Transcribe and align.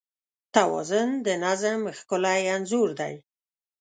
توازن 0.55 1.09
د 1.25 1.27
نظم 1.43 1.79
ښکلی 1.97 2.41
انځور 2.55 2.89
دی. 2.99 3.13